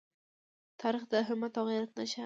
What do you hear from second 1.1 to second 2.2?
د همت او غیرت نښان دی.